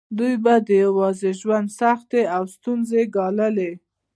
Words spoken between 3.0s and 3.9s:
ګاللې.